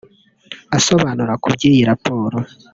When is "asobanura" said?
0.77-1.33